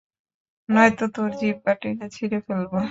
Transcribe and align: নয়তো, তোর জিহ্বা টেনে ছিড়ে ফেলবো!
নয়তো, 0.69 1.05
তোর 1.15 1.29
জিহ্বা 1.39 1.71
টেনে 1.81 2.07
ছিড়ে 2.15 2.37
ফেলবো! 2.45 2.77